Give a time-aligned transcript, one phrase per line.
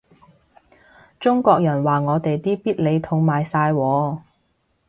[1.19, 4.19] 中國人話我哋啲必理痛賣晒喎